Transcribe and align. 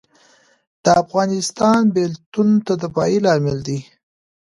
د 0.83 0.85
افغانستان 1.03 1.81
بیلتون 1.95 2.49
د 2.67 2.69
تباهۍ 2.81 3.15
لامل 3.25 3.59
دی 3.67 3.79